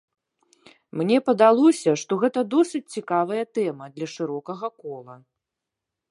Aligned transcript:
Мне 1.01 1.17
падалося, 1.27 1.91
што 2.03 2.17
гэта 2.23 2.39
досыць 2.55 2.83
цікавая 2.97 3.43
тэма, 3.59 3.85
для 3.99 4.07
шырокага 4.15 4.67
кола. 4.87 5.15